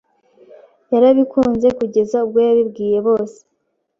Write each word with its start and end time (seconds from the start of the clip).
yarabikunze 0.91 1.67
kugeza 1.77 2.15
ubwo 2.25 2.39
yabibwiye 2.47 2.97
bose 3.07 3.39